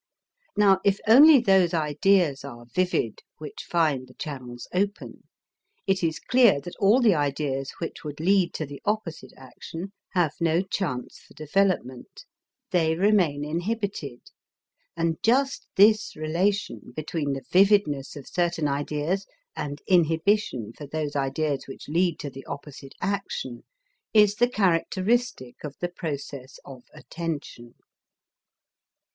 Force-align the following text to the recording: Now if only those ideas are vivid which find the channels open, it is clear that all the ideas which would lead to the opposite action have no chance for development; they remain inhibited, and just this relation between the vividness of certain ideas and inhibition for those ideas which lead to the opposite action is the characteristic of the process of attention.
Now 0.57 0.79
if 0.83 0.99
only 1.07 1.39
those 1.39 1.75
ideas 1.75 2.43
are 2.43 2.65
vivid 2.65 3.19
which 3.37 3.61
find 3.69 4.07
the 4.07 4.15
channels 4.15 4.67
open, 4.73 5.25
it 5.85 6.03
is 6.03 6.17
clear 6.19 6.59
that 6.61 6.75
all 6.77 6.99
the 7.01 7.13
ideas 7.13 7.69
which 7.77 8.03
would 8.03 8.19
lead 8.19 8.51
to 8.55 8.65
the 8.65 8.81
opposite 8.83 9.31
action 9.37 9.91
have 10.13 10.33
no 10.41 10.63
chance 10.63 11.19
for 11.19 11.35
development; 11.35 12.25
they 12.71 12.95
remain 12.95 13.45
inhibited, 13.45 14.21
and 14.97 15.19
just 15.21 15.67
this 15.75 16.15
relation 16.15 16.93
between 16.95 17.33
the 17.33 17.45
vividness 17.51 18.15
of 18.15 18.27
certain 18.27 18.67
ideas 18.67 19.27
and 19.55 19.83
inhibition 19.85 20.73
for 20.73 20.87
those 20.87 21.15
ideas 21.15 21.67
which 21.67 21.87
lead 21.87 22.17
to 22.21 22.31
the 22.31 22.43
opposite 22.47 22.95
action 23.01 23.65
is 24.15 24.33
the 24.37 24.49
characteristic 24.49 25.63
of 25.63 25.75
the 25.79 25.89
process 25.89 26.57
of 26.65 26.81
attention. 26.91 27.75